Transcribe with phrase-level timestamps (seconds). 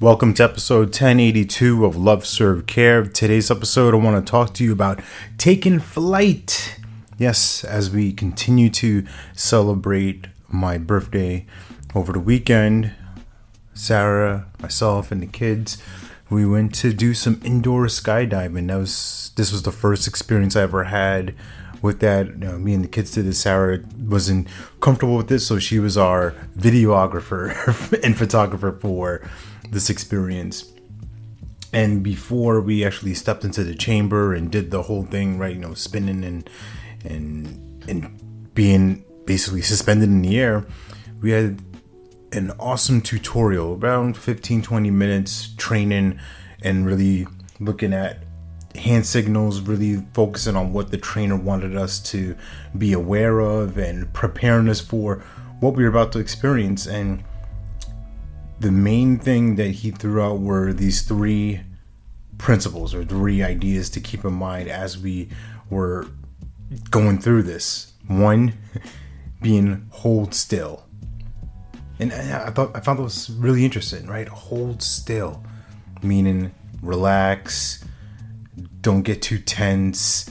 [0.00, 3.04] Welcome to episode 1082 of Love Serve Care.
[3.04, 5.00] Today's episode, I want to talk to you about
[5.36, 6.78] taking flight.
[7.18, 9.04] Yes, as we continue to
[9.34, 11.46] celebrate my birthday
[11.94, 12.92] over the weekend,
[13.74, 15.82] Sarah, myself, and the kids,
[16.30, 18.68] we went to do some indoor skydiving.
[18.68, 21.34] That was this was the first experience I ever had
[21.82, 22.26] with that.
[22.26, 23.40] You know, me and the kids did this.
[23.40, 24.48] Sarah wasn't
[24.80, 27.52] comfortable with this, so she was our videographer
[28.04, 29.28] and photographer for
[29.70, 30.72] this experience.
[31.72, 35.60] And before we actually stepped into the chamber and did the whole thing, right, you
[35.60, 36.50] know, spinning and
[37.04, 40.66] and and being basically suspended in the air,
[41.20, 41.62] we had
[42.32, 46.18] an awesome tutorial around 15 20 minutes training
[46.62, 47.26] and really
[47.58, 48.24] looking at
[48.76, 52.36] hand signals really focusing on what the trainer wanted us to
[52.76, 55.16] be aware of and preparing us for
[55.58, 57.22] what we were about to experience and
[58.60, 61.62] the main thing that he threw out were these three
[62.36, 65.28] principles or three ideas to keep in mind as we
[65.70, 66.06] were
[66.90, 67.94] going through this.
[68.06, 68.54] One
[69.42, 70.84] being hold still.
[71.98, 74.28] And I thought I found this really interesting, right?
[74.28, 75.42] Hold still,
[76.02, 77.84] meaning relax,
[78.80, 80.30] don't get too tense,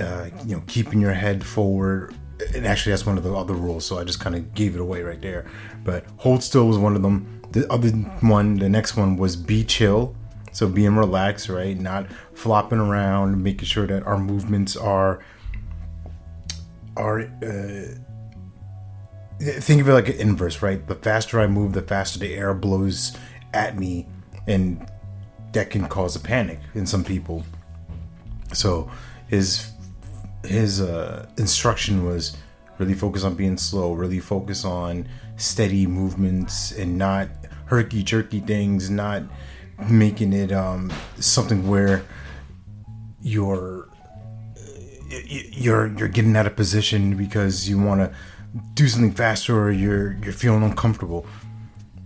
[0.00, 2.14] uh, you know, keeping your head forward.
[2.54, 4.80] And actually, that's one of the other rules, so I just kind of gave it
[4.80, 5.46] away right there.
[5.84, 9.64] But hold still was one of them the other one, the next one was be
[9.64, 10.16] chill.
[10.50, 11.78] So being relaxed, right?
[11.78, 15.20] Not flopping around, making sure that our movements are
[16.96, 17.94] are uh,
[19.40, 20.84] think of it like an inverse, right?
[20.84, 23.16] The faster I move, the faster the air blows
[23.52, 24.08] at me,
[24.48, 24.84] and
[25.54, 27.44] that can cause a panic in some people.
[28.52, 28.90] So
[29.28, 29.70] his
[30.44, 32.36] his uh, instruction was
[32.78, 37.28] really focus on being slow, really focus on steady movements and not
[37.66, 39.22] herky jerky things, not
[39.88, 42.04] making it um, something where
[43.22, 43.88] you're
[45.08, 48.14] you're you're getting out of position because you want to
[48.74, 51.26] do something faster or you're you're feeling uncomfortable.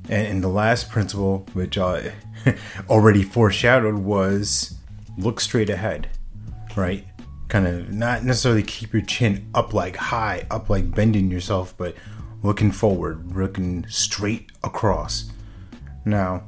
[0.08, 2.12] And, and the last principle, which I
[2.88, 4.76] already foreshadowed, was
[5.16, 6.08] look straight ahead,
[6.76, 7.04] right?
[7.48, 11.94] Kind of not necessarily keep your chin up like high, up like bending yourself, but
[12.42, 15.30] looking forward, looking straight across.
[16.04, 16.44] Now,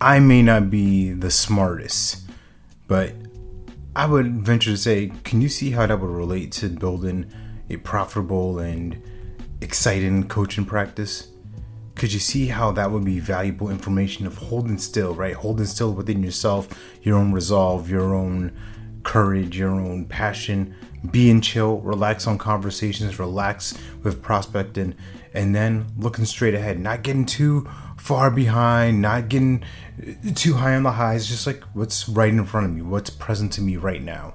[0.00, 2.22] I may not be the smartest,
[2.88, 3.14] but
[3.94, 7.30] I would venture to say, can you see how that would relate to building
[7.68, 9.00] a profitable and
[9.60, 11.28] exciting coaching practice?
[12.02, 15.36] Could you see how that would be valuable information of holding still, right?
[15.36, 16.68] Holding still within yourself,
[17.00, 18.50] your own resolve, your own
[19.04, 20.74] courage, your own passion,
[21.12, 24.96] being chill, relax on conversations, relax with prospecting,
[25.32, 29.62] and then looking straight ahead, not getting too far behind, not getting
[30.34, 33.52] too high on the highs, just like what's right in front of me, what's present
[33.52, 34.34] to me right now.